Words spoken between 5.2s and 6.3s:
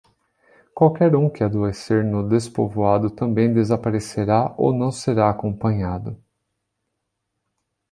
acompanhado.